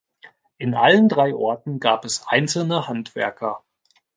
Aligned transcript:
In 0.57 0.73
allen 0.73 1.09
drei 1.09 1.35
Orten 1.35 1.79
gab 1.79 2.05
es 2.05 2.25
einzelne 2.25 2.87
Handwerker. 2.87 3.63